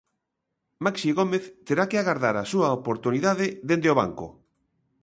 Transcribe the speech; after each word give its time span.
Maxi 0.85 1.09
Gómez 1.19 1.43
terá 1.67 1.83
que 1.89 1.97
agardar 1.99 2.35
a 2.39 2.49
súa 2.51 2.69
oportunidade 2.79 3.45
dende 3.69 3.89
o 3.93 3.97
banco. 4.01 4.27